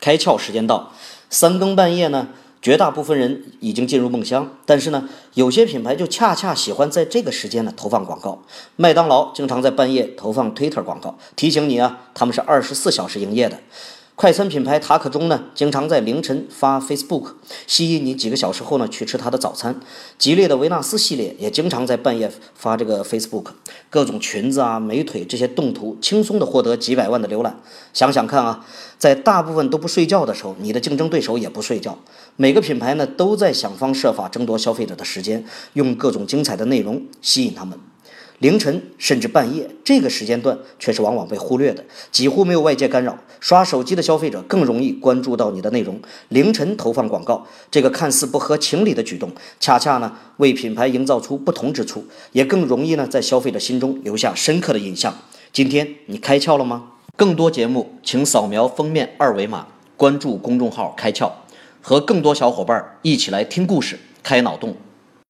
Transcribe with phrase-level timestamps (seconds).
[0.00, 0.92] 开窍时间到，
[1.28, 2.28] 三更半夜呢，
[2.62, 8.42] 绝大部分人已经进入梦乡，但是呢，有些品牌就恰恰喜欢在这个时间呢投放广告。
[8.76, 13.58] 麦当劳经常在半夜投放 Twitter 广告，提醒你啊，他们是二十四小时营业的。
[14.16, 17.36] 快餐品牌塔可中呢，经常在凌晨发 Facebook，
[17.66, 19.80] 吸引你几个小时后呢去吃它的早餐。
[20.18, 23.46] 吉列的维纳斯系列也经常在半夜发这个 Facebook，
[23.90, 27.60] 各种裙子啊、美腿这些动图，轻松的获得几百万的浏览。
[27.92, 28.64] 想想看啊，
[28.96, 31.98] 在大部分都不睡觉的时候，你的竞争对手也不睡觉，
[32.36, 37.76] 每个品牌呢都在想方设法争夺消费者的时间，用各种精彩的内容吸引他们。
[38.40, 43.18] 凌晨甚至半夜这个时间段却是往往被忽略的，几乎没有外界干扰。
[43.38, 46.00] 刷手机的消费者更容易关注到你的内容。
[46.28, 55.14] 凌晨投放广告，这个看似不合情理的举动，恰恰呢为品牌营造出不同之处，也更容易呢在消费者心中留下深刻的印象。
[55.52, 56.92] 今天你开窍了吗？
[57.16, 59.66] 更多节目请扫描封面二维码，
[59.98, 61.30] 关注公众号“开窍”，
[61.82, 64.74] 和更多小伙伴一起来听故事、开脑洞。